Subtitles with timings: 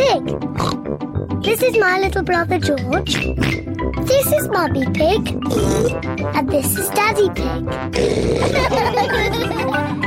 [0.00, 0.24] Pig.
[1.42, 3.16] This is my little brother George.
[4.06, 5.28] This is Mummy Pig.
[6.36, 7.66] And this is Daddy Pig.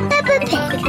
[0.10, 0.79] Peppa Pig.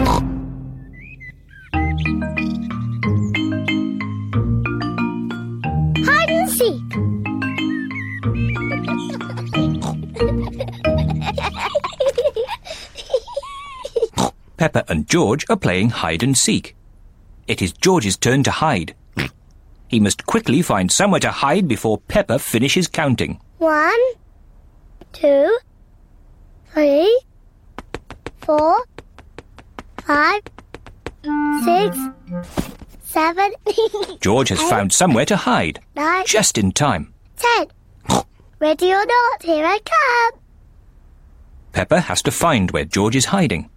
[6.07, 6.81] Hide and seek.
[14.57, 16.75] Peppa and George are playing hide and seek.
[17.47, 18.95] It is George's turn to hide.
[19.89, 23.41] He must quickly find somewhere to hide before Peppa finishes counting.
[23.59, 24.01] One,
[25.13, 25.57] two,
[26.73, 27.21] three,
[28.39, 28.85] four,
[30.03, 30.41] five,
[31.65, 31.99] six,
[33.03, 33.53] seven,
[34.21, 35.81] George has found somewhere to hide.
[35.95, 37.13] nine, Just in time.
[37.37, 37.67] ten.
[38.59, 40.41] Ready or not, here I come.
[41.73, 43.69] Peppa has to find where George is hiding.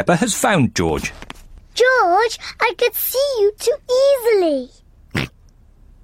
[0.00, 1.12] Peppa has found George.
[1.74, 5.28] George, I could see you too easily.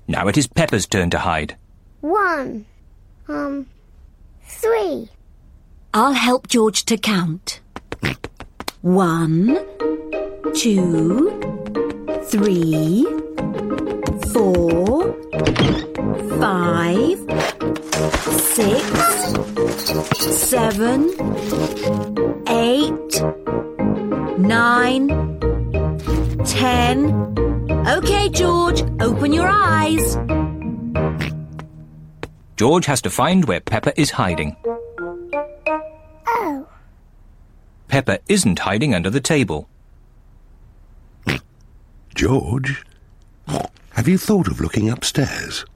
[0.07, 1.57] Now it is Peppa's turn to hide.
[2.03, 2.67] One,
[3.27, 3.67] um,
[4.45, 5.09] three.
[5.95, 7.61] I'll help George to count.
[8.83, 9.57] One,
[10.55, 11.31] two,
[12.25, 13.03] three,
[14.35, 15.15] four,
[16.39, 17.19] five,
[18.53, 18.83] six,
[20.37, 21.09] seven,
[26.57, 27.13] ten.
[27.87, 30.17] Okay, George, open your eyes.
[32.57, 34.57] George has to find where Peppa is hiding.
[36.27, 36.67] Oh,
[37.89, 39.69] Peppa isn't hiding under the table.
[42.15, 42.83] George,
[43.91, 45.67] have you thought of looking upstairs?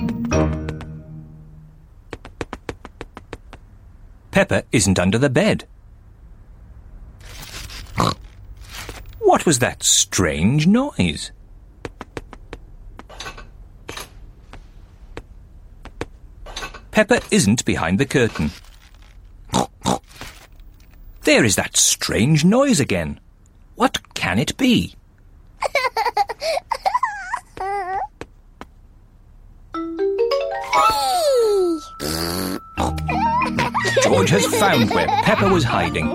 [4.34, 5.64] Peppa isn't under the bed.
[9.20, 11.30] What was that strange noise?
[16.90, 18.50] Peppa isn't behind the curtain.
[21.22, 23.20] There is that strange noise again.
[23.76, 24.96] What can it be?
[34.14, 36.06] George has found where Peppa was hiding.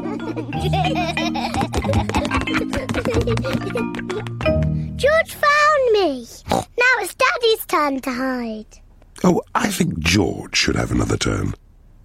[4.95, 6.25] George found me.
[6.49, 8.79] Now it's Daddy's turn to hide.
[9.25, 11.53] Oh, I think George should have another turn.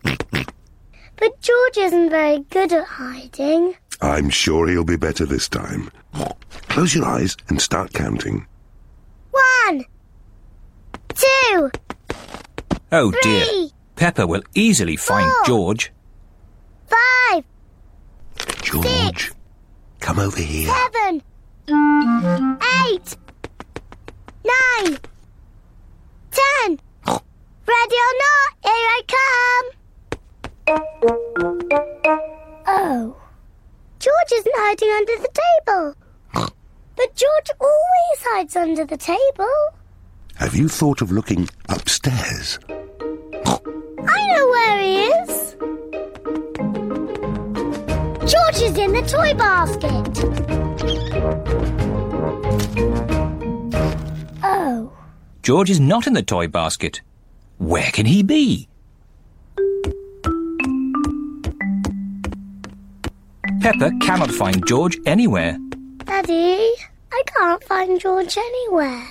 [0.02, 3.76] But George isn't very good at hiding.
[4.02, 5.92] I'm sure he'll be better this time.
[6.70, 8.48] Close your eyes and start counting.
[9.30, 9.84] One,
[11.14, 11.70] two,
[12.90, 13.68] Oh dear.
[13.96, 15.44] Peppa will easily find Four.
[15.46, 15.92] George.
[16.86, 17.44] five,
[18.62, 19.32] George,
[20.00, 20.68] come over here.
[20.68, 21.22] seven,
[22.86, 23.16] eight,
[24.44, 24.98] nine,
[26.30, 26.78] ten.
[27.66, 29.66] Ready or not, here I come.
[32.66, 33.16] Oh.
[33.98, 35.28] George isn't hiding under the
[35.66, 35.94] table.
[36.96, 39.48] But George always hides under the table.
[40.36, 42.58] Have you thought of looking upstairs?
[44.08, 45.56] I know where he is.
[48.30, 50.24] George is in the toy basket.
[54.42, 54.92] Oh,
[55.42, 57.00] George is not in the toy basket.
[57.58, 58.68] Where can he be?
[63.60, 65.56] Peppa cannot find George anywhere.
[66.04, 66.70] Daddy,
[67.10, 69.06] I can't find George anywhere.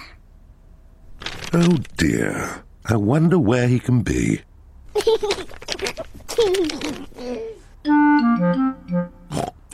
[1.54, 2.64] Oh dear.
[2.86, 4.42] I wonder where he can be.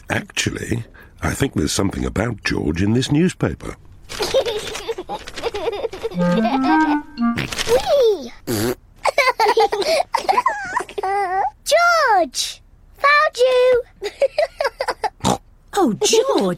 [0.09, 0.85] Actually,
[1.22, 3.75] I think there's something about George in this newspaper.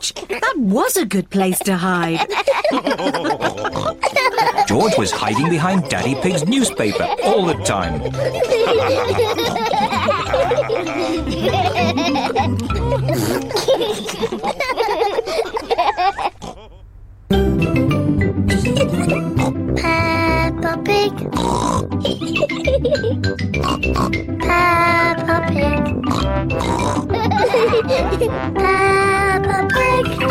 [0.01, 2.27] That was a good place to hide.
[4.67, 8.01] George was hiding behind Daddy Pig's newspaper all the time.
[19.75, 21.13] Peppa Pig.
[24.41, 25.45] Peppa
[28.23, 28.57] Pig.
[30.03, 30.30] like?